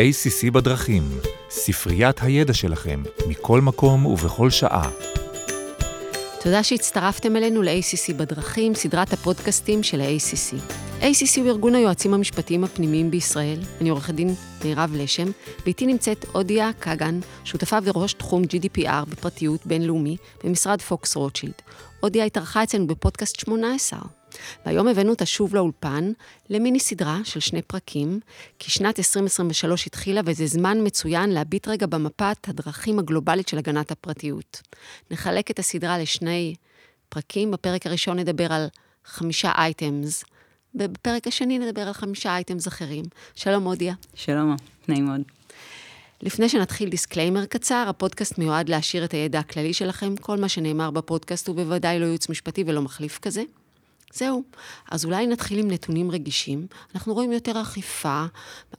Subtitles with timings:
[0.00, 1.02] ACC בדרכים,
[1.50, 4.90] ספריית הידע שלכם, מכל מקום ובכל שעה.
[6.42, 10.54] תודה שהצטרפתם אלינו ל-ACC בדרכים, סדרת הפודקאסטים של ה-ACC.
[11.00, 13.58] ACC הוא ארגון היועצים המשפטיים הפנימיים בישראל.
[13.80, 14.34] אני עורכת דין
[14.64, 15.30] מירב לשם,
[15.64, 21.62] ואיתי נמצאת אודיה קגן, שותפה וראש תחום GDPR בפרטיות בינלאומי במשרד פוקס רוטשילד.
[22.02, 23.98] אודיה התארחה אצלנו בפודקאסט 18.
[24.66, 26.12] והיום הבאנו אותה שוב לאולפן,
[26.50, 28.20] למיני סדרה של שני פרקים,
[28.58, 34.60] כי שנת 2023 התחילה וזה זמן מצוין להביט רגע במפת הדרכים הגלובלית של הגנת הפרטיות.
[35.10, 36.54] נחלק את הסדרה לשני
[37.08, 38.66] פרקים, בפרק הראשון נדבר על
[39.04, 40.24] חמישה items,
[40.74, 43.04] ובפרק השני נדבר על חמישה items אחרים.
[43.34, 43.94] שלום אודיה.
[44.14, 44.56] שלום,
[44.88, 45.20] נעים מאוד.
[46.22, 50.16] לפני שנתחיל disclaimer קצר, הפודקאסט מיועד להעשיר את הידע הכללי שלכם.
[50.16, 53.42] כל מה שנאמר בפודקאסט הוא בוודאי לא ייעוץ משפטי ולא מחליף כזה.
[54.14, 54.42] זהו.
[54.90, 56.66] אז אולי נתחיל עם נתונים רגישים.
[56.94, 58.24] אנחנו רואים יותר אכיפה,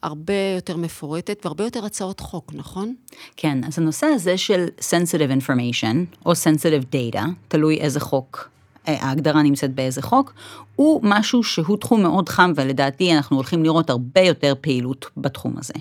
[0.03, 2.95] הרבה יותר מפורטת והרבה יותר הצעות חוק, נכון?
[3.37, 8.49] כן, אז הנושא הזה של sensitive information, או sensitive data, תלוי איזה חוק
[8.87, 10.33] אה, ההגדרה נמצאת באיזה חוק,
[10.75, 15.73] הוא משהו שהוא תחום מאוד חם, ולדעתי אנחנו הולכים לראות הרבה יותר פעילות בתחום הזה.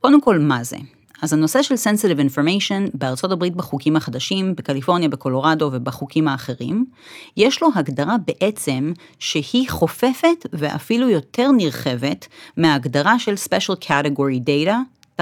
[0.00, 0.76] קודם כל, מה זה?
[1.22, 6.86] אז הנושא של Sensitive Information בארצות הברית בחוקים החדשים, בקליפורניה, בקולורדו ובחוקים האחרים,
[7.36, 14.74] יש לו הגדרה בעצם שהיא חופפת ואפילו יותר נרחבת מההגדרה של Special Category Data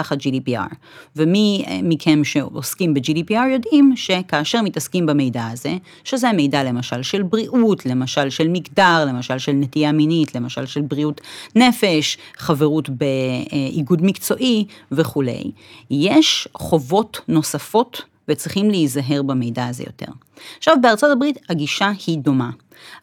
[0.03, 0.75] תחת GDPR.
[1.17, 7.87] ומי אה, מכם שעוסקים ב-GDPR יודעים שכאשר מתעסקים במידע הזה, שזה מידע למשל של בריאות,
[7.87, 11.21] למשל של מגדר, למשל של נטייה מינית, למשל של בריאות
[11.57, 15.51] נפש, חברות באיגוד מקצועי וכולי,
[15.91, 20.13] יש חובות נוספות וצריכים להיזהר במידע הזה יותר.
[20.59, 22.51] עכשיו, בארצות הברית הגישה היא דומה.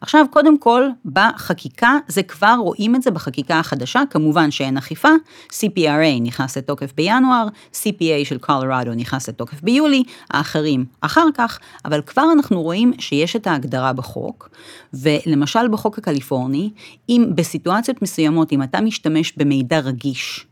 [0.02, 5.10] עכשיו, קודם כל, בחקיקה, זה כבר רואים את זה בחקיקה החדשה, כמובן שאין אכיפה,
[5.52, 12.26] CPRA נכנס לתוקף בינואר, CPA של קולורדו נכנס לתוקף ביולי, האחרים אחר כך, אבל כבר
[12.34, 14.50] אנחנו רואים שיש את ההגדרה בחוק,
[14.94, 16.70] ולמשל בחוק הקליפורני,
[17.10, 20.46] אם בסיטואציות מסוימות, אם אתה משתמש במידע רגיש,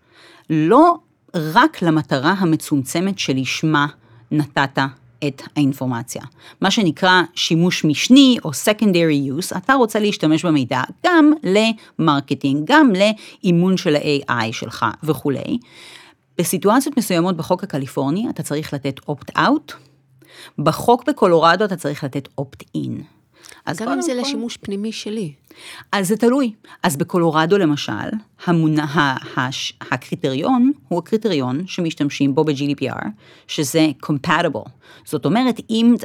[0.49, 0.95] לא
[1.35, 3.87] רק למטרה המצומצמת שלשמה
[4.31, 4.79] נתת
[5.27, 6.21] את האינפורמציה.
[6.61, 12.91] מה שנקרא שימוש משני או secondary use, אתה רוצה להשתמש במידע גם ל marketing, גם
[12.93, 15.57] לאימון של ה-AI שלך וכולי.
[16.37, 19.73] בסיטואציות מסוימות בחוק הקליפורני אתה צריך לתת opt-out,
[20.59, 23.14] בחוק בקולורדו אתה צריך לתת opt-in.
[23.65, 24.21] אז גם אם זה כל...
[24.21, 25.33] לשימוש פנימי שלי.
[25.91, 26.53] אז זה תלוי.
[26.83, 27.91] אז בקולורדו למשל,
[28.45, 33.05] המונה, הש, הקריטריון הוא הקריטריון שמשתמשים בו ב-GDPR,
[33.47, 34.69] שזה compatible.
[35.05, 35.95] זאת אומרת, אם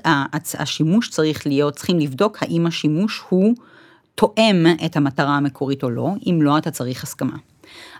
[0.59, 3.55] השימוש צריך להיות, צריכים לבדוק האם השימוש הוא
[4.15, 7.37] תואם את המטרה המקורית או לא, אם לא אתה צריך הסכמה.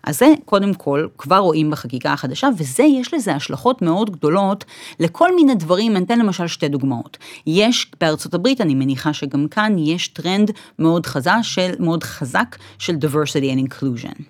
[0.05, 4.65] אז זה קודם כל כבר רואים בחקיקה החדשה, וזה יש לזה השלכות מאוד גדולות
[5.01, 7.19] לכל מיני דברים, אני אתן למשל שתי דוגמאות.
[7.47, 12.95] יש בארצות הברית, אני מניחה שגם כאן יש טרנד מאוד חזק של, מאוד חזק של
[12.95, 14.23] diversity and inclusion.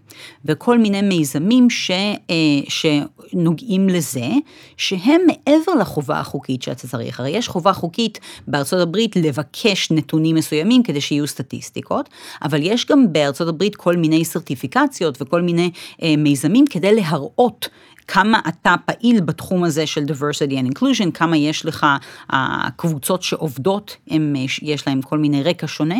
[0.44, 2.34] וכל מיני מיזמים ש, אה,
[2.68, 4.28] שנוגעים לזה,
[4.76, 7.20] שהם מעבר לחובה החוקית שאתה צריך.
[7.20, 12.08] הרי יש חובה חוקית בארצות הברית לבקש נתונים מסוימים כדי שיהיו סטטיסטיקות,
[12.42, 15.59] אבל יש גם בארצות הברית כל מיני סרטיפיקציות וכל מיני
[16.02, 17.68] אה, מיזמים כדי להראות
[18.08, 21.86] כמה אתה פעיל בתחום הזה של diversity and inclusion, כמה יש לך
[22.30, 25.98] הקבוצות שעובדות, הם, יש להם כל מיני רקע שונה.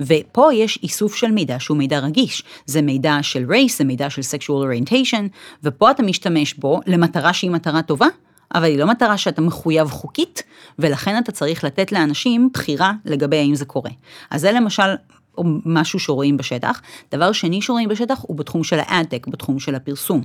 [0.00, 4.22] ופה יש איסוף של מידע שהוא מידע רגיש, זה מידע של רייס, זה מידע של
[4.22, 5.22] sexual orientation,
[5.64, 8.06] ופה אתה משתמש בו למטרה שהיא מטרה טובה,
[8.54, 10.42] אבל היא לא מטרה שאתה מחויב חוקית,
[10.78, 13.90] ולכן אתה צריך לתת לאנשים בחירה לגבי האם זה קורה.
[14.30, 14.94] אז זה למשל
[15.38, 16.80] או משהו שרואים בשטח.
[17.12, 20.22] דבר שני שרואים בשטח הוא בתחום של האדטק, בתחום של הפרסום.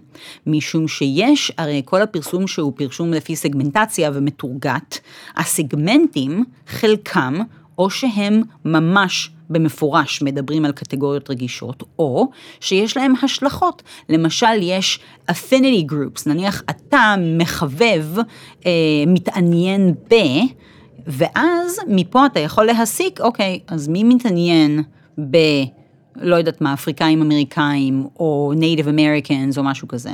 [0.48, 5.00] משום שיש, הרי כל הפרסום שהוא פרסום לפי סגמנטציה ומתורגת,
[5.36, 7.40] הסגמנטים, חלקם,
[7.78, 13.84] או שהם ממש במפורש מדברים על קטגוריות רגישות, או שיש להם השלכות.
[14.10, 15.00] למשל, יש
[15.32, 18.06] affinity groups, נניח אתה מחבב,
[18.66, 18.72] אה,
[19.08, 20.16] מתעניין ב...
[21.08, 24.84] ואז מפה אתה יכול להסיק, אוקיי, אז מי מתעניין
[25.20, 25.38] ב...
[26.16, 30.12] לא יודעת מה, אפריקאים אמריקאים, או Native Americans, או משהו כזה,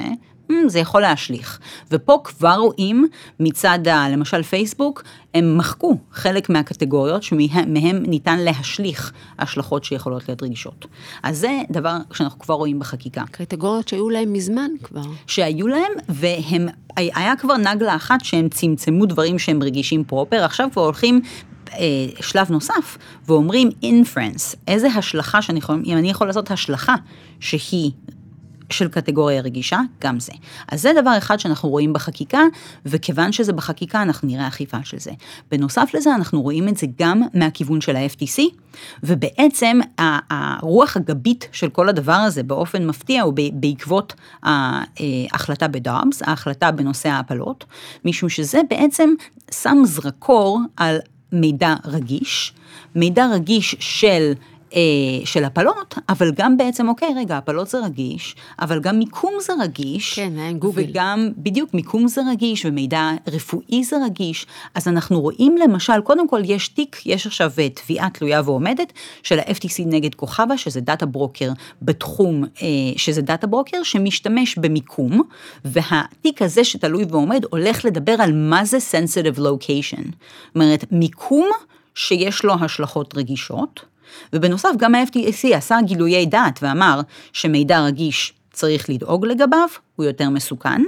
[0.52, 1.60] hmm, זה יכול להשליך.
[1.92, 3.08] ופה כבר רואים
[3.40, 5.04] מצד, ה, למשל פייסבוק,
[5.34, 10.86] הם מחקו חלק מהקטגוריות שמהם ניתן להשליך השלכות שיכולות להיות רגישות.
[11.24, 13.24] אז זה דבר שאנחנו כבר רואים בחקיקה.
[13.32, 15.02] קטגוריות שהיו להם מזמן כבר.
[15.28, 16.68] שהיו להם, והם,
[16.98, 21.22] היה כבר נגלה אחת שהם צמצמו דברים שהם רגישים proper, עכשיו כבר הולכים
[22.22, 26.96] שלב נוסף, ואומרים inference, איזה השלכה שאני יכול, אם אני יכול לעשות השלכה
[27.40, 27.92] שהיא
[28.72, 30.32] של קטגוריה רגישה, גם זה.
[30.72, 32.42] אז זה דבר אחד שאנחנו רואים בחקיקה,
[32.86, 35.12] וכיוון שזה בחקיקה, אנחנו נראה אכיפה של זה.
[35.52, 38.42] בנוסף לזה, אנחנו רואים את זה גם מהכיוון של ה-FTC,
[39.04, 39.80] ובעצם
[40.30, 44.14] הרוח הגבית של כל הדבר הזה באופן מפתיע הוא בעקבות
[44.44, 47.66] ההחלטה בדאבס, ההחלטה בנושא ההפלות,
[48.06, 49.10] משום שזה בעצם
[49.52, 50.98] שם זרקור על
[51.32, 52.54] מידע רגיש,
[52.96, 54.34] מידע רגיש של
[54.76, 59.54] אה, של הפלות, אבל גם בעצם, אוקיי, רגע, הפלות זה רגיש, אבל גם מיקום זה
[59.62, 60.14] רגיש.
[60.14, 60.84] כן, עם גוגל.
[60.90, 64.46] וגם, בדיוק, מיקום זה רגיש, ומידע רפואי זה רגיש.
[64.76, 68.94] אז אנחנו רואים למשל, קודם כל יש תיק, יש עכשיו אה, תביעה תלויה ועומדת
[69.24, 72.68] של ה-FTC נגד Kochava, שזה data broker בתחום, אה,
[72.98, 75.22] שזה data broker שמשתמש במיקום,
[75.66, 80.04] והתיק הזה שתלוי ועומד הולך לדבר על מה זה sensitive location.
[80.04, 81.50] זאת אומרת, מיקום
[81.96, 83.90] שיש לו השלכות רגישות.
[84.34, 87.02] ובנוסף גם ה-FTC עשה גילויי דעת ואמר
[87.34, 90.82] שמידע רגיש צריך לדאוג לגביו, הוא יותר מסוכן,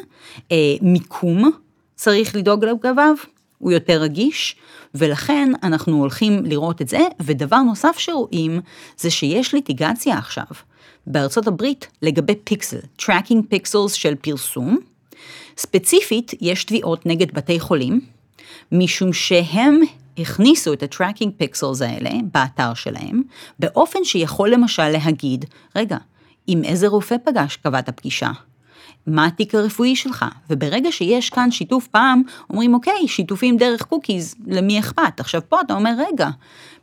[0.51, 1.51] אה, מיקום
[1.95, 3.15] צריך לדאוג לגביו,
[3.57, 4.55] הוא יותר רגיש,
[4.95, 8.61] ולכן אנחנו הולכים לראות את זה, ודבר נוסף שרואים
[8.97, 10.45] זה שיש ליטיגציה עכשיו
[11.07, 14.77] בארצות הברית לגבי פיקסל, tracking pixels של פרסום.
[15.57, 18.01] ספציפית, יש תביעות נגד בתי חולים,
[18.71, 19.79] משום שהם
[20.17, 23.21] הכניסו את ה-tracking pixels האלה באתר שלהם,
[23.59, 25.97] באופן שיכול למשל להגיד, רגע,
[26.47, 28.31] עם איזה רופא פגש קבעת פגישה?
[29.07, 30.25] מה התיק הרפואי שלך?
[30.49, 35.19] וברגע שיש כאן שיתוף פעם, אומרים, אוקיי, שיתופים דרך cookies, למי אכפת?
[35.19, 36.29] עכשיו פה אתה אומר, רגע,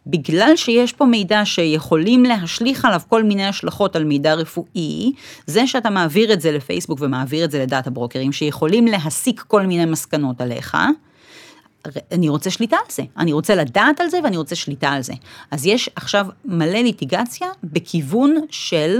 [0.07, 5.13] בגלל שיש פה מידע שיכולים להשליך עליו כל מיני השלכות על מידע רפואי,
[5.47, 9.85] זה שאתה מעביר את זה לפייסבוק ומעביר את זה לדאטה ברוקרים, שיכולים להסיק כל מיני
[9.85, 10.77] מסקנות עליך,
[12.13, 15.13] אני רוצה שליטה על זה, אני רוצה לדעת על זה ואני רוצה שליטה על זה.
[15.51, 18.99] אז יש עכשיו מלא ליטיגציה בכיוון של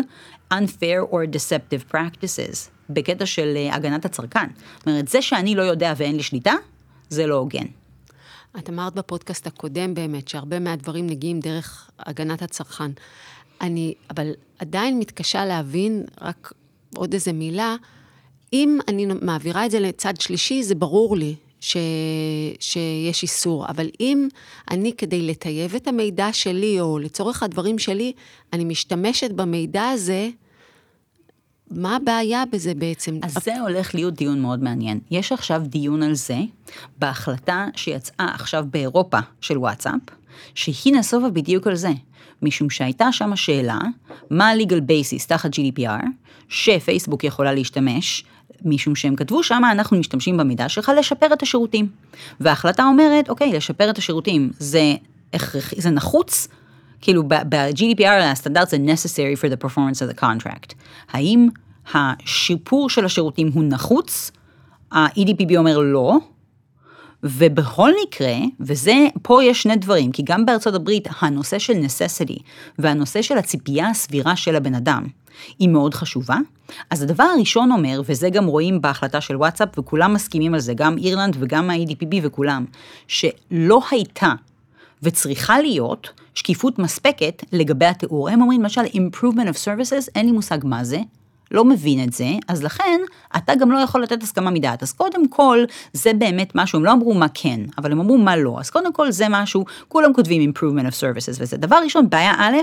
[0.55, 4.49] unfair or deceptive practices, בקטע של אה, הגנת הצרכן.
[4.79, 6.55] זאת אומרת, זה שאני לא יודע ואין לי שליטה,
[7.09, 7.67] זה לא הוגן.
[8.59, 12.91] את אמרת בפודקאסט הקודם באמת, שהרבה מהדברים נגיעים דרך הגנת הצרכן.
[13.61, 16.53] אני, אבל עדיין מתקשה להבין, רק
[16.97, 17.77] עוד איזה מילה,
[18.53, 21.77] אם אני מעבירה את זה לצד שלישי, זה ברור לי ש,
[22.61, 24.29] שיש איסור, אבל אם
[24.71, 28.13] אני, כדי לטייב את המידע שלי, או לצורך הדברים שלי,
[28.53, 30.29] אני משתמשת במידע הזה,
[31.71, 33.19] מה הבעיה בזה בעצם?
[33.23, 35.01] אז זה הולך להיות דיון מאוד מעניין.
[35.11, 36.39] יש עכשיו דיון על זה
[36.99, 40.01] בהחלטה שיצאה עכשיו באירופה של וואטסאפ,
[40.55, 41.91] שהיא נסובה בדיוק על זה.
[42.43, 43.79] משום שהייתה שם השאלה,
[44.31, 46.07] מה ה-legal basis תחת GDPR,
[46.49, 48.25] שפייסבוק יכולה להשתמש
[48.65, 51.89] משום שהם כתבו שם, אנחנו משתמשים במידע שלך לשפר את השירותים.
[52.41, 54.95] וההחלטה אומרת, אוקיי, לשפר את השירותים זה
[55.33, 56.49] הכרחי, זה נחוץ,
[57.01, 60.75] כאילו ב-GDPR הסטנדרט זה necessary for the performance of the contract.
[61.11, 61.49] האם
[61.95, 64.31] השיפור של השירותים הוא נחוץ?
[64.93, 66.17] ה-EDPB אומר לא,
[67.23, 72.43] ובכל מקרה, וזה, פה יש שני דברים, כי גם בארצות הברית הנושא של necessity
[72.79, 75.07] והנושא של הציפייה הסבירה של הבן אדם
[75.59, 76.37] היא מאוד חשובה.
[76.91, 80.99] אז הדבר הראשון אומר, וזה גם רואים בהחלטה של וואטסאפ, וכולם מסכימים על זה, גם
[80.99, 82.65] אירלנד וגם ה-EDPB וכולם,
[83.09, 84.33] שלא הייתה
[85.03, 88.29] וצריכה להיות שקיפות מספקת לגבי התיאור.
[88.29, 90.99] הם אומרים למשל improvement of services, אין לי מושג מה זה,
[91.51, 93.01] לא מבין את זה, אז לכן
[93.37, 94.83] אתה גם לא יכול לתת הסכמה מדעת.
[94.83, 95.59] אז קודם כל,
[95.93, 98.57] זה באמת משהו, הם לא אמרו מה כן, אבל הם אמרו מה לא.
[98.61, 101.57] אז קודם כל זה משהו, כולם כותבים improvement of services וזה.
[101.57, 102.57] דבר ראשון, בעיה א',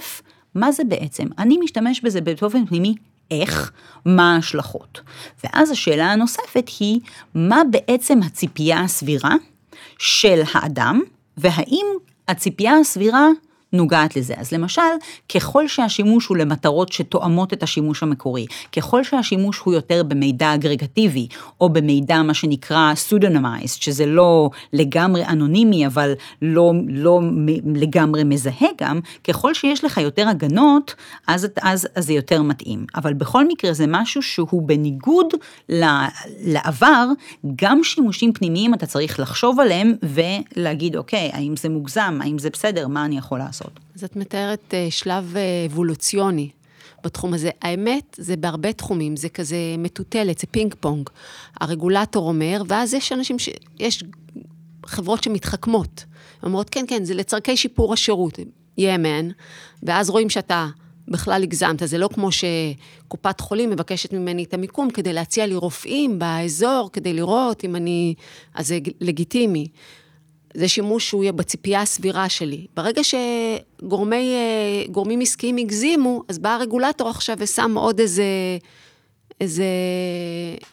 [0.55, 1.27] מה זה בעצם?
[1.37, 2.95] אני משתמש בזה באופן פנימי
[3.31, 3.71] איך,
[4.05, 5.01] מה ההשלכות.
[5.43, 6.99] ואז השאלה הנוספת היא,
[7.35, 9.35] מה בעצם הציפייה הסבירה
[9.99, 11.01] של האדם,
[11.37, 11.85] והאם
[12.27, 13.27] הציפייה הסבירה
[13.75, 14.33] נוגעת לזה.
[14.37, 14.81] אז למשל,
[15.35, 21.27] ככל שהשימוש הוא למטרות שתואמות את השימוש המקורי, ככל שהשימוש הוא יותר במידע אגרגטיבי,
[21.61, 27.21] או במידע מה שנקרא pseudonymized, שזה לא לגמרי אנונימי, אבל לא, לא
[27.75, 30.95] לגמרי מזהה גם, ככל שיש לך יותר הגנות,
[31.27, 32.85] אז, אז, אז זה יותר מתאים.
[32.95, 35.33] אבל בכל מקרה זה משהו שהוא בניגוד
[36.39, 37.07] לעבר,
[37.55, 42.87] גם שימושים פנימיים אתה צריך לחשוב עליהם ולהגיד, אוקיי, האם זה מוגזם, האם זה בסדר,
[42.87, 43.64] מה אני יכול לעשות.
[43.65, 43.79] לעשות.
[43.95, 46.49] אז את מתארת uh, שלב uh, אבולוציוני
[47.03, 47.49] בתחום הזה.
[47.61, 51.09] האמת, זה בהרבה תחומים, זה כזה מטוטלת, זה פינג פונג.
[51.61, 53.49] הרגולטור אומר, ואז יש אנשים, ש...
[53.79, 54.03] יש
[54.85, 56.05] חברות שמתחכמות.
[56.43, 58.39] אומרות, כן, כן, זה לצורכי שיפור השירות,
[58.77, 59.29] יאמן,
[59.83, 60.67] ואז רואים שאתה
[61.07, 66.19] בכלל הגזמת, זה לא כמו שקופת חולים מבקשת ממני את המיקום כדי להציע לי רופאים
[66.19, 68.13] באזור, כדי לראות אם אני...
[68.53, 69.67] אז זה לגיטימי.
[70.55, 72.65] זה שימוש שהוא יהיה בציפייה הסבירה שלי.
[72.75, 73.01] ברגע
[73.81, 78.23] שגורמים עסקיים הגזימו, אז בא הרגולטור עכשיו ושם עוד איזה
[79.41, 79.65] איזה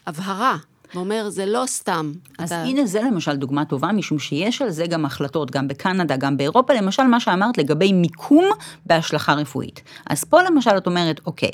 [0.07, 0.57] הבהרה.
[0.95, 2.11] ואומר, זה לא סתם.
[2.39, 2.63] אז אתה...
[2.63, 6.73] הנה זה למשל דוגמה טובה, משום שיש על זה גם החלטות, גם בקנדה, גם באירופה,
[6.73, 8.45] למשל מה שאמרת לגבי מיקום
[8.85, 9.81] בהשלכה רפואית.
[10.07, 11.51] אז פה למשל את אומרת, אוקיי,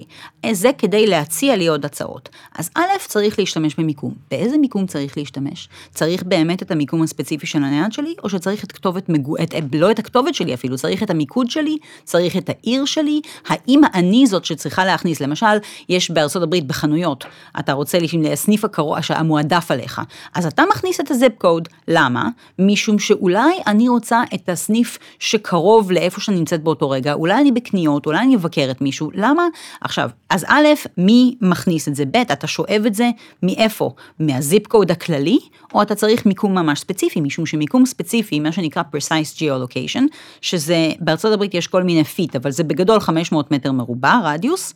[0.51, 2.29] זה כדי להציע לי עוד הצעות.
[2.55, 4.13] אז א', צריך להשתמש במיקום.
[4.31, 5.69] באיזה מיקום צריך להשתמש?
[5.93, 9.35] צריך באמת את המיקום הספציפי של הנייד שלי, או שצריך את כתובת, מגו...
[9.43, 9.53] את...
[9.73, 14.27] לא את הכתובת שלי אפילו, צריך את המיקוד שלי, צריך את העיר שלי, האם אני
[14.27, 15.57] זאת שצריכה להכניס, למשל,
[15.89, 17.25] יש בארצות הברית בחנויות,
[17.59, 18.97] אתה רוצה לסניף הקרוב,
[19.29, 20.01] המועדף עליך.
[20.35, 22.29] אז אתה מכניס את הזיפ קוד, למה?
[22.59, 28.05] משום שאולי אני רוצה את הסניף שקרוב לאיפה שאני נמצאת באותו רגע, אולי אני בקניות,
[28.05, 29.43] אולי אני אבקר את מישהו, למה?
[29.81, 30.67] עכשיו, אז א',
[30.97, 32.05] מי מכניס את זה?
[32.05, 33.09] ב', אתה שואב את זה
[33.43, 33.91] מאיפה?
[34.19, 35.39] מהזיפ קוד הכללי,
[35.73, 40.03] או אתה צריך מיקום ממש ספציפי, משום שמיקום ספציפי, מה שנקרא precise geolocation,
[40.41, 44.73] שזה, בארצות הברית יש כל מיני feet, אבל זה בגדול 500 מטר מרובע, רדיוס.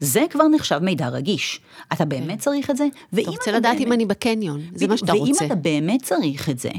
[0.00, 1.60] זה כבר נחשב מידע רגיש.
[1.92, 2.86] אתה באמת צריך את זה?
[3.14, 3.86] אתה רוצה לדעת באמת...
[3.86, 5.44] אם אני בקניון, זה מה שאתה רוצה.
[5.44, 6.70] ואם אתה באמת צריך את זה,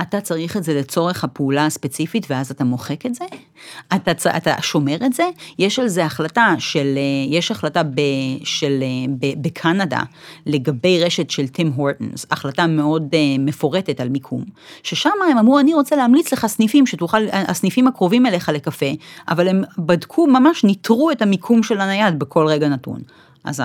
[0.00, 3.24] אתה צריך את זה לצורך הפעולה הספציפית ואז אתה מוחק את זה?
[3.94, 4.26] אתה, צ...
[4.26, 5.24] אתה שומר את זה?
[5.58, 8.00] יש על זה החלטה של, אה, יש החלטה ב,
[8.44, 10.00] של, אה, ב, בקנדה
[10.46, 14.44] לגבי רשת של Tim Hortons, החלטה מאוד uh, מפורטת על מיקום,
[14.82, 18.86] ששם הם אמרו, אני רוצה להמליץ לך סניפים שתוכל, הסניפים הקרובים אליך לקפה,
[19.28, 23.00] אבל הם בדקו, ממש ניטרו את המיקום של הנייד בכל רגע נתון.
[23.44, 23.62] אז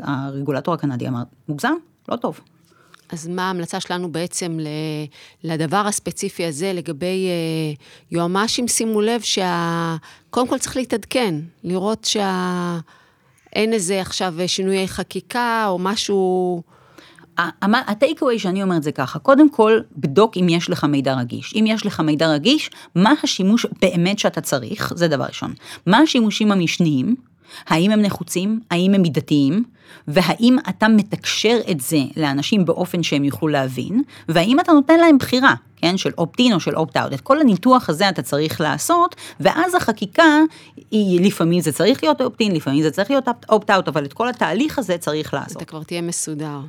[0.00, 1.72] הרגולטור הקנדי אמר, מוגזם?
[2.08, 2.40] לא טוב.
[3.12, 4.58] אז מה ההמלצה שלנו בעצם
[5.44, 7.74] לדבר הספציפי הזה לגבי אה,
[8.10, 8.68] יועמ"שים?
[8.68, 11.34] שימו לב שקודם כל צריך להתעדכן,
[11.64, 16.62] לראות שאין איזה עכשיו שינויי חקיקה או משהו...
[17.62, 21.54] הטייק אווי שאני אומרת זה ככה, קודם כל, בדוק אם יש לך מידע רגיש.
[21.54, 25.54] אם יש לך מידע רגיש, מה השימוש באמת שאתה צריך, זה דבר ראשון.
[25.86, 27.16] מה השימושים המשניים,
[27.66, 29.64] האם הם נחוצים, האם הם מידתיים,
[30.08, 35.54] והאם אתה מתקשר את זה לאנשים באופן שהם יוכלו להבין, והאם אתה נותן להם בחירה,
[35.76, 37.12] כן, של אופט-אין או של אופט-אאוט.
[37.12, 40.40] את כל הניתוח הזה אתה צריך לעשות, ואז החקיקה,
[40.90, 44.78] היא, לפעמים זה צריך להיות אופט-אין, לפעמים זה צריך להיות אופט-אאוט, אבל את כל התהליך
[44.78, 45.56] הזה צריך לעשות.
[45.56, 46.60] אתה כבר תהיה מסודר.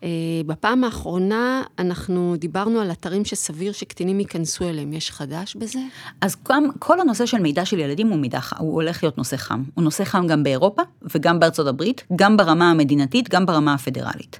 [0.00, 0.02] Uh,
[0.46, 5.78] בפעם האחרונה אנחנו דיברנו על אתרים שסביר שקטינים ייכנסו אליהם, יש חדש בזה?
[6.20, 9.62] אז גם כל הנושא של מידע של ילדים הוא מידע, הוא הולך להיות נושא חם.
[9.74, 10.82] הוא נושא חם גם באירופה
[11.14, 14.38] וגם בארצות הברית, גם ברמה המדינתית, גם ברמה הפדרלית.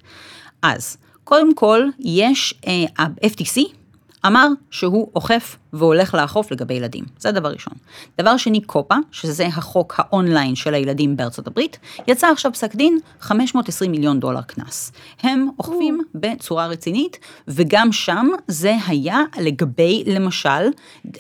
[0.62, 3.80] אז, קודם כל, יש, uh, ה-FTC
[4.27, 7.05] אמר שהוא אוכף והולך לאכוף לגבי ילדים.
[7.19, 7.73] זה דבר ראשון.
[8.19, 13.91] דבר שני, קופה, שזה החוק האונליין של הילדים בארצות הברית, יצא עכשיו פסק דין 520
[13.91, 14.93] מיליון דולר קנס.
[15.23, 20.49] הם אוכפים בצורה רצינית, וגם שם זה היה לגבי, למשל,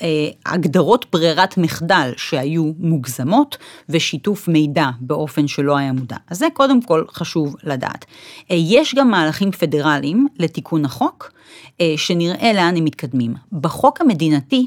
[0.02, 0.08] אה,
[0.46, 3.56] הגדרות ברירת מחדל שהיו מוגזמות,
[3.88, 6.16] ושיתוף מידע באופן שלא היה מודע.
[6.30, 8.04] אז זה קודם כל חשוב לדעת.
[8.50, 11.32] אה, יש גם מהלכים פדרליים לתיקון החוק,
[11.96, 13.34] שנראה לאן הם מתקדמים.
[13.52, 14.66] בחוק המדינתי,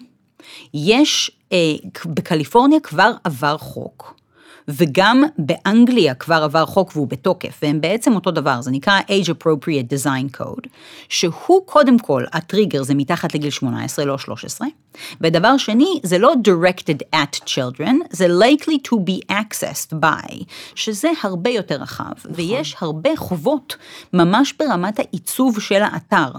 [0.73, 1.57] יש, אה,
[2.05, 4.13] בקליפורניה כבר עבר חוק,
[4.67, 9.93] וגם באנגליה כבר עבר חוק והוא בתוקף, והם בעצם אותו דבר, זה נקרא Age Appropriate
[9.93, 10.67] Design Code,
[11.09, 14.67] שהוא קודם כל, הטריגר זה מתחת לגיל 18, לא 13,
[15.21, 20.43] ודבר שני, זה לא directed at children, זה likely to be accessed by,
[20.75, 22.31] שזה הרבה יותר רחב, נכון.
[22.35, 23.75] ויש הרבה חובות
[24.13, 26.31] ממש ברמת העיצוב של האתר,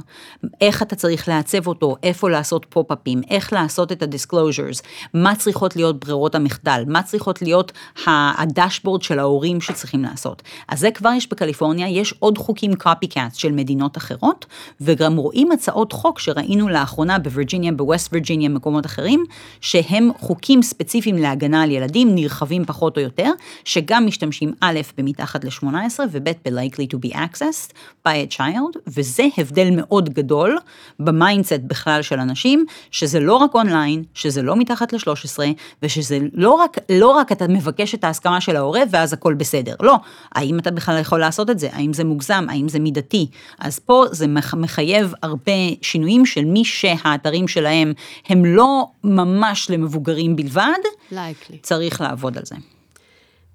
[0.61, 4.83] איך אתה צריך לעצב אותו, איפה לעשות פופ-אפים, איך לעשות את ה-disclosures,
[5.15, 7.73] מה צריכות להיות ברירות המחדל, מה צריכות להיות
[8.07, 10.43] הדשבורד של ההורים שצריכים לעשות.
[10.69, 14.47] אז זה כבר יש בקליפורניה, יש עוד חוקים copycats של מדינות אחרות,
[14.81, 19.25] וגם רואים הצעות חוק שראינו לאחרונה בווירג'יניה, בווסט וירג'יניה, מקומות אחרים,
[19.61, 23.31] שהם חוקים ספציפיים להגנה על ילדים, נרחבים פחות או יותר,
[23.65, 27.73] שגם משתמשים א', במתחת ל-18, וב', ב-likely to be accessed
[28.09, 30.59] by a child, וזה הבדל מאוד גדול
[30.99, 35.39] ב mindset בכלל של אנשים, שזה לא רק אונליין, שזה לא מתחת ל-13,
[35.83, 39.75] ושזה לא רק, לא רק אתה מבקש את ההסכמה של ההורה ואז הכל בסדר.
[39.81, 39.97] לא,
[40.33, 41.69] האם אתה בכלל יכול לעשות את זה?
[41.73, 42.47] האם זה מוגזם?
[42.49, 43.27] האם זה מידתי?
[43.59, 47.93] אז פה זה מחייב הרבה שינויים של מי שהאתרים שלהם
[48.29, 50.79] הם לא ממש למבוגרים בלבד,
[51.13, 51.57] Likely.
[51.63, 52.55] צריך לעבוד על זה.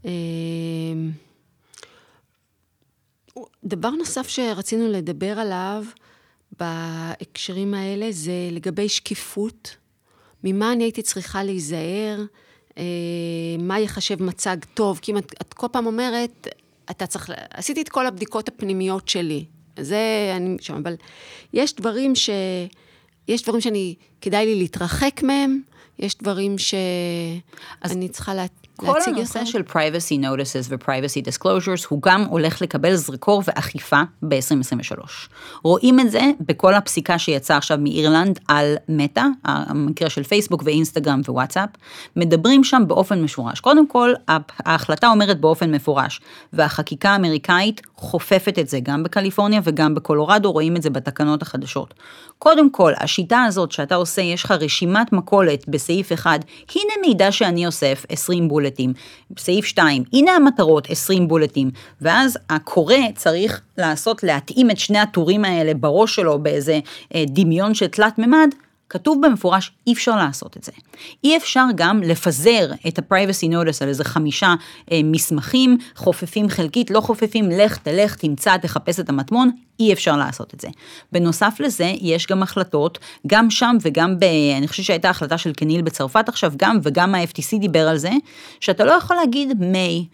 [0.05, 1.11] אמ,
[3.63, 5.83] דבר נוסף שרצינו לדבר עליו
[6.59, 9.75] בהקשרים האלה זה לגבי שקיפות.
[10.43, 12.23] ממה אני הייתי צריכה להיזהר?
[12.77, 12.83] אה,
[13.59, 14.99] מה יחשב מצג טוב?
[15.01, 16.47] כי אם את, את כל פעם אומרת,
[16.91, 19.45] אתה צריך, עשיתי את כל הבדיקות הפנימיות שלי.
[19.79, 20.95] זה אני שם, אבל
[21.53, 22.29] יש דברים ש...
[23.29, 25.61] יש דברים שאני, כדאי לי להתרחק מהם,
[25.99, 28.45] יש דברים שאני צריכה לה,
[28.79, 29.51] כל הנושא יותר?
[29.51, 34.99] של privacy notices ו-privacy disclosures הוא גם הולך לקבל זרקור ואכיפה ב-2023.
[35.63, 41.69] רואים את זה בכל הפסיקה שיצאה עכשיו מאירלנד על מטא, המקרה של פייסבוק ואינסטגרם ווואטסאפ,
[42.15, 43.59] מדברים שם באופן משורש.
[43.59, 44.13] קודם כל,
[44.59, 46.21] ההחלטה אומרת באופן מפורש,
[46.53, 51.93] והחקיקה האמריקאית חופפת את זה גם בקליפורניה וגם בקולורדו, רואים את זה בתקנות החדשות.
[52.39, 56.39] קודם כל, השיטה הזאת שאתה עושה, יש לך רשימת מכולת בסעיף 1,
[56.75, 58.93] הנה מידע שאני אוסף, 20 בולטים.
[59.37, 61.71] סעיף 2, הנה המטרות, 20 בולטים.
[62.01, 66.79] ואז הקורא צריך לעשות, להתאים את שני הטורים האלה בראש שלו באיזה
[67.15, 68.49] אה, דמיון של תלת מימד.
[68.89, 70.71] כתוב במפורש, אי אפשר לעשות את זה.
[71.23, 74.55] אי אפשר גם לפזר את ה-privacy notice על איזה חמישה
[74.91, 80.53] אה, מסמכים, חופפים חלקית, לא חופפים, לך, תלך, תמצא, תחפש את המטמון, אי אפשר לעשות
[80.53, 80.67] את זה.
[81.11, 84.23] בנוסף לזה, יש גם החלטות, גם שם וגם ב...
[84.57, 88.11] אני חושבת שהייתה החלטה של קניל בצרפת עכשיו, גם וגם ה-FTC דיבר על זה,
[88.59, 90.07] שאתה לא יכול להגיד מי.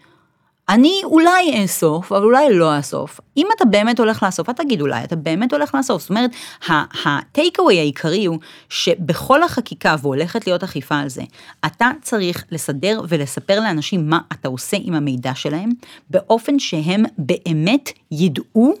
[0.68, 3.20] אני אולי אאסוף, אבל אולי לא אאסוף.
[3.36, 6.02] אם אתה באמת הולך לאסוף, אל תגיד אולי, אתה באמת הולך לאסוף.
[6.02, 6.30] זאת אומרת,
[6.68, 11.22] ה-take away העיקרי הוא שבכל החקיקה, והולכת להיות אכיפה על זה,
[11.66, 15.70] אתה צריך לסדר ולספר לאנשים מה אתה עושה עם המידע שלהם,
[16.10, 18.74] באופן שהם באמת ידעו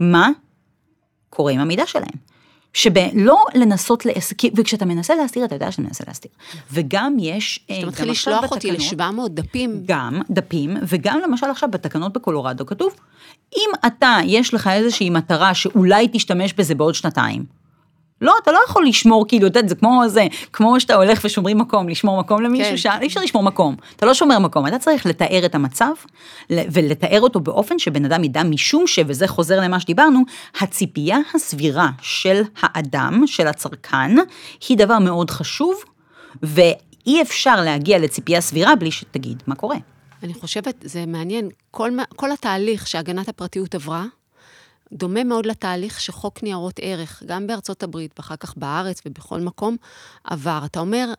[0.00, 0.28] מה
[1.30, 2.35] קורה עם המידע שלהם.
[2.76, 4.32] שלא לנסות, להס...
[4.56, 6.30] וכשאתה מנסה להסתיר, אתה יודע שאתה מנסה להסתיר.
[6.72, 7.60] וגם יש...
[7.70, 9.82] אה, אתה מתחיל לשלוח אותי בתקנות- ל-700 דפים.
[9.86, 12.94] גם דפים, וגם למשל עכשיו בתקנות בקולורדו כתוב,
[13.56, 17.44] אם אתה, יש לך איזושהי מטרה שאולי תשתמש בזה בעוד שנתיים,
[18.20, 21.58] לא, אתה לא יכול לשמור, כאילו, אתה יודע, זה כמו זה, כמו שאתה הולך ושומרים
[21.58, 22.90] מקום, לשמור מקום למישהו, כן.
[22.90, 23.00] כן.
[23.00, 25.90] אי אפשר לשמור מקום, אתה לא שומר מקום, אתה צריך לתאר את המצב,
[26.50, 30.22] ולתאר אותו באופן שבן אדם ידע, משום ש, וזה חוזר למה שדיברנו,
[30.60, 34.16] הציפייה הסבירה של האדם, של הצרכן,
[34.68, 35.74] היא דבר מאוד חשוב,
[36.42, 39.76] ואי אפשר להגיע לציפייה סבירה בלי שתגיד מה קורה.
[40.22, 44.04] אני חושבת, זה מעניין, כל, כל התהליך שהגנת הפרטיות עברה,
[44.92, 49.76] דומה מאוד לתהליך שחוק ניירות ערך, גם בארצות הברית ואחר כך בארץ ובכל מקום,
[50.24, 50.62] עבר.
[50.64, 51.12] אתה אומר,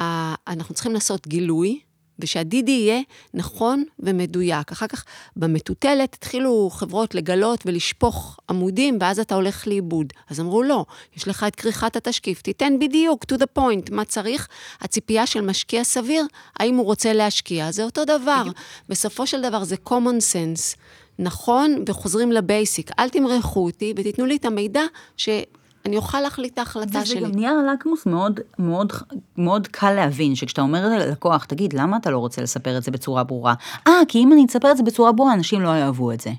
[0.00, 1.80] "ה- אנחנו צריכים לעשות גילוי,
[2.18, 3.00] ושהדידי יהיה
[3.34, 4.72] נכון ומדויק.
[4.72, 5.04] אחר כך
[5.36, 10.12] במטוטלת התחילו חברות לגלות ולשפוך עמודים, ואז אתה הולך לאיבוד.
[10.30, 10.84] אז אמרו, לא,
[11.16, 14.48] יש לך את כריכת התשקיף, תיתן בדיוק, to the point, מה צריך.
[14.80, 18.42] הציפייה של משקיע סביר, האם הוא רוצה להשקיע, זה אותו דבר.
[18.88, 20.76] בסופו של דבר זה common sense.
[21.18, 22.90] נכון, וחוזרים לבייסיק.
[22.98, 24.82] אל תמרחו אותי ותיתנו לי את המידע
[25.16, 27.20] שאני אוכל להחליט את ההחלטה וזה שלי.
[27.20, 28.92] גם נייר לקמוס מאוד, מאוד,
[29.38, 33.24] מאוד קל להבין, שכשאתה אומר ללקוח, תגיד, למה אתה לא רוצה לספר את זה בצורה
[33.24, 33.54] ברורה?
[33.86, 36.30] אה, כי אם אני אספר את זה בצורה ברורה, אנשים לא יאהבו את זה.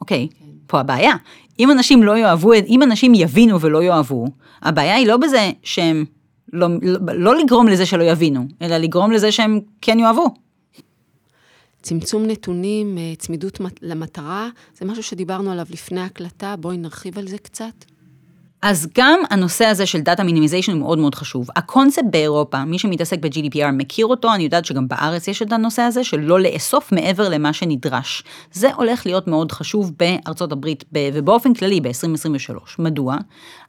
[0.00, 0.28] אוקיי,
[0.66, 1.14] פה הבעיה.
[1.58, 4.26] אם אנשים לא יאהבו, אם אנשים יבינו ולא יאהבו,
[4.62, 6.04] הבעיה היא לא בזה שהם,
[6.52, 10.43] לא, לא, לא לגרום לזה שלא יבינו, אלא לגרום לזה שהם כן יאהבו.
[11.84, 17.38] צמצום נתונים, אה, צמידות למטרה, זה משהו שדיברנו עליו לפני ההקלטה, בואי נרחיב על זה
[17.38, 17.84] קצת.
[18.62, 21.48] אז גם הנושא הזה של data minimization הוא מאוד מאוד חשוב.
[21.56, 26.04] הקונספט באירופה, מי שמתעסק ב-GDPR מכיר אותו, אני יודעת שגם בארץ יש את הנושא הזה
[26.04, 28.22] של לא לאסוף מעבר למה שנדרש.
[28.52, 32.54] זה הולך להיות מאוד חשוב בארצות הברית ובאופן כללי ב-2023.
[32.78, 33.16] מדוע?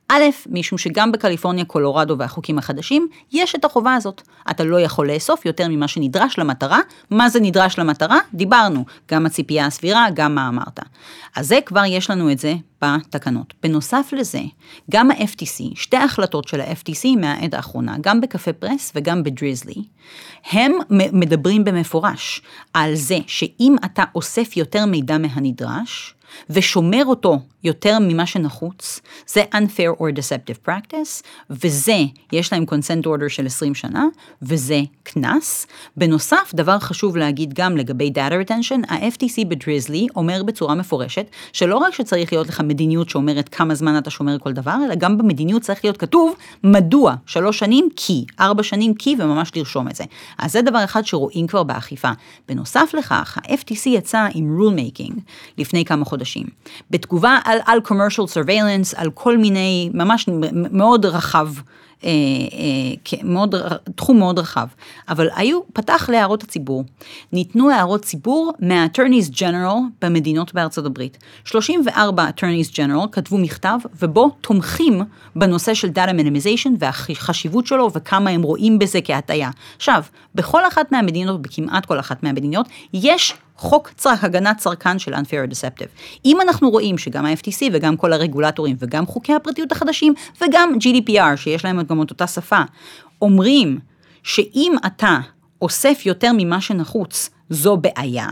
[0.10, 4.22] א', משום שגם בקליפורניה, קולורדו והחוקים החדשים, יש את החובה הזאת.
[4.50, 6.80] אתה לא יכול לאסוף יותר ממה שנדרש למטרה.
[7.10, 8.20] מה זה נדרש למטרה?
[8.34, 8.86] דיברנו.
[9.12, 10.80] גם הציפייה הסבירה, גם מה אמרת.
[11.36, 13.54] אז זה כבר יש לנו את זה בתקנות.
[13.64, 14.42] בנוסף לזה,
[14.92, 19.84] גם ה-FTC, שתי החלטות של ה-FTC מהעת האחרונה, גם בקפה פרס וגם בדריזלי,
[20.52, 22.42] הם מדברים במפורש
[22.74, 26.15] על זה שאם אתה אוסף יותר מידע מהנדרש,
[26.50, 31.98] ושומר אותו יותר ממה שנחוץ, זה unfair or deceptive practice, וזה,
[32.32, 34.06] יש להם consent order של 20 שנה,
[34.42, 35.68] וזה קנס.
[35.98, 41.94] בנוסף, דבר חשוב להגיד גם לגבי data retention, ה-FTC בדריזלי אומר בצורה מפורשת, שלא רק
[41.94, 45.86] שצריך להיות לך מדיניות שאומרת כמה זמן אתה שומר כל דבר, אלא גם במדיניות צריך
[45.86, 50.04] להיות כתוב מדוע, שלוש שנים כי, ארבע שנים כי, וממש לרשום את זה.
[50.38, 52.12] אז זה דבר אחד שרואים כבר באכיפה.
[52.48, 55.20] בנוסף לכך, ה-FTC יצא עם rule making
[55.58, 56.15] לפני כמה חודשים.
[56.92, 60.30] בתגובה על, על commercial surveillance, על כל מיני, ממש
[60.72, 61.48] מאוד רחב.
[62.04, 62.10] אה,
[63.14, 63.56] אה, מאוד,
[63.96, 64.68] תחום מאוד רחב,
[65.10, 66.84] אבל היו, פתח להערות הציבור.
[67.34, 71.18] ניתנו הערות ציבור מה-attorneys general במדינות בארצות הברית.
[71.46, 75.02] 34 attorneys general כתבו מכתב ובו תומכים
[75.36, 79.50] בנושא של data minimization והחשיבות שלו וכמה הם רואים בזה כהטעיה.
[79.76, 80.04] עכשיו,
[80.36, 86.20] בכל אחת מהמדינות, בכמעט כל אחת מהמדינות, יש חוק צר, הגנת צרכן של unfair deceptive.
[86.26, 91.66] אם אנחנו רואים שגם ה-FTC וגם כל הרגולטורים וגם חוקי הפרטיות החדשים וגם GDPR, שיש
[91.66, 92.62] להם גם את אותה שפה,
[93.22, 93.80] אומרים
[94.24, 95.18] שאם אתה
[95.62, 98.28] אוסף יותר ממה שנחוץ, זו בעיה,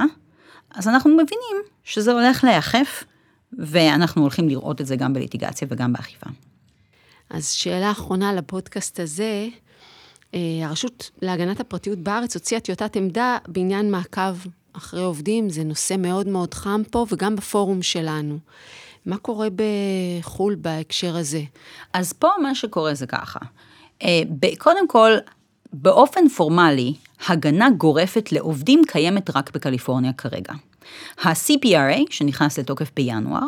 [0.76, 3.04] אז אנחנו מבינים שזה הולך להיאכף,
[3.58, 6.30] ואנחנו הולכים לראות את זה גם בליטיגציה וגם באכיפה.
[7.30, 9.48] אז שאלה אחרונה לפודקאסט הזה,
[10.34, 14.36] אה, הרשות להגנת הפרטיות בארץ הוציאה טיוטת עמדה בעניין מעקב
[14.74, 18.38] אחרי עובדים, זה נושא מאוד מאוד חם פה וגם בפורום שלנו.
[19.06, 21.42] מה קורה בחו"ל בהקשר הזה?
[21.94, 23.40] אז פה מה שקורה זה ככה.
[24.04, 24.22] אה,
[24.58, 25.12] קודם כל,
[25.74, 26.94] באופן פורמלי,
[27.28, 30.54] הגנה גורפת לעובדים קיימת רק בקליפורניה כרגע.
[31.24, 33.48] ה-CPRA, שנכנס לתוקף בינואר,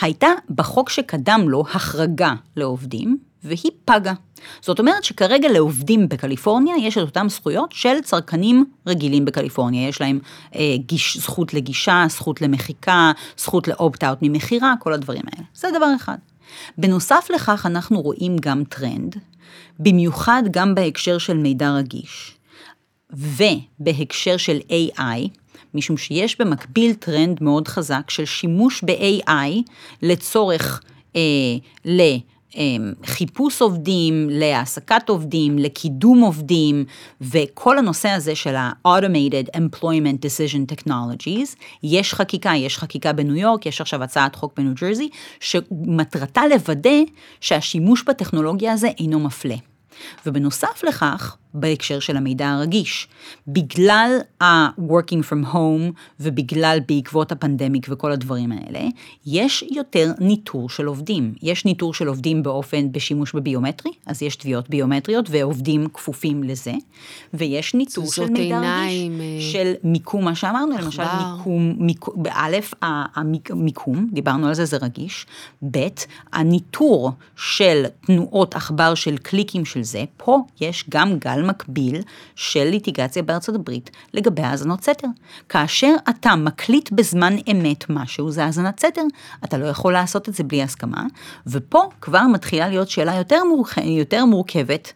[0.00, 4.12] הייתה בחוק שקדם לו החרגה לעובדים, והיא פגה.
[4.60, 9.88] זאת אומרת שכרגע לעובדים בקליפורניה יש את אותן זכויות של צרכנים רגילים בקליפורניה.
[9.88, 10.18] יש להם
[10.54, 15.46] אה, גיש, זכות לגישה, זכות למחיקה, זכות ל opt-out ממכירה, כל הדברים האלה.
[15.54, 16.16] זה דבר אחד.
[16.78, 19.16] בנוסף לכך, אנחנו רואים גם טרנד,
[19.78, 22.34] במיוחד גם בהקשר של מידע רגיש,
[23.10, 25.28] ובהקשר של AI,
[25.74, 29.70] משום שיש במקביל טרנד מאוד חזק של שימוש ב-AI
[30.02, 30.80] לצורך,
[31.16, 31.20] אה,
[33.02, 36.84] לחיפוש עובדים, להעסקת עובדים, לקידום עובדים,
[37.20, 43.80] וכל הנושא הזה של ה-Automated Employment Decision Technologies, יש חקיקה, יש חקיקה בניו יורק, יש
[43.80, 45.08] עכשיו הצעת חוק בניו ג'רזי,
[45.40, 47.00] שמטרתה לוודא
[47.40, 49.56] שהשימוש בטכנולוגיה הזה אינו מפלה.
[50.26, 53.08] ובנוסף לכך, בהקשר של המידע הרגיש,
[53.48, 58.80] בגלל ה-working from home ובגלל בעקבות הפנדמיק וכל הדברים האלה,
[59.26, 61.34] יש יותר ניטור של עובדים.
[61.42, 66.72] יש ניטור של עובדים באופן, בשימוש בביומטרי, אז יש תביעות ביומטריות ועובדים כפופים לזה,
[67.34, 70.84] ויש ניטור של מידע עיניים, רגיש, אה, של מיקום, מה שאמרנו, אחבר.
[70.84, 75.26] למשל מיקום, מיקום, באלף, המיקום, דיברנו על זה, זה רגיש,
[75.70, 75.86] ב',
[76.32, 82.02] הניטור של תנועות עכבר של קליקים של זה, פה יש גם גל מקביל
[82.34, 85.08] של ליטיגציה בארצות הברית לגבי האזנות סתר.
[85.48, 89.02] כאשר אתה מקליט בזמן אמת משהו, זה האזנת סתר,
[89.44, 91.04] אתה לא יכול לעשות את זה בלי הסכמה,
[91.46, 93.78] ופה כבר מתחילה להיות שאלה יותר, מורכ...
[93.78, 94.92] יותר מורכבת.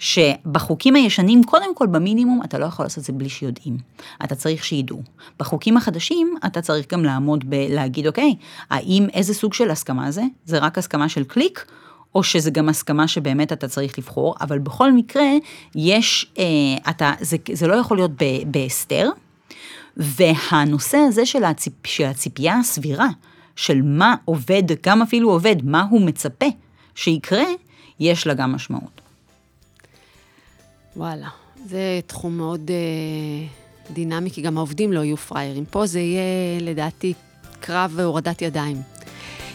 [0.00, 3.76] שבחוקים הישנים, קודם כל במינימום, אתה לא יכול לעשות את זה בלי שיודעים.
[4.24, 5.02] אתה צריך שידעו.
[5.38, 8.34] בחוקים החדשים, אתה צריך גם לעמוד בלהגיד, אוקיי,
[8.70, 10.22] האם איזה סוג של הסכמה זה?
[10.44, 11.64] זה רק הסכמה של קליק,
[12.14, 15.30] או שזה גם הסכמה שבאמת אתה צריך לבחור, אבל בכל מקרה,
[15.74, 16.44] יש, אה,
[16.90, 18.10] אתה, זה, זה לא יכול להיות
[18.46, 19.10] בהסתר,
[19.96, 23.08] והנושא הזה של, הציפ, של הציפייה הסבירה,
[23.56, 26.46] של מה עובד, גם אפילו עובד, מה הוא מצפה
[26.94, 27.44] שיקרה,
[28.00, 29.00] יש לה גם משמעות.
[30.96, 31.28] וואלה,
[31.66, 33.46] זה תחום מאוד אה,
[33.92, 35.64] דינמי, כי גם העובדים לא יהיו פראיירים.
[35.64, 37.14] פה זה יהיה, לדעתי,
[37.60, 38.76] קרב והורדת ידיים.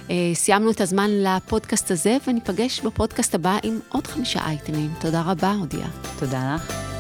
[0.10, 4.94] אה, סיימנו את הזמן לפודקאסט הזה, וניפגש בפודקאסט הבא עם עוד חמישה אייטמים.
[5.00, 5.88] תודה רבה, אודיה.
[6.20, 6.95] תודה לך.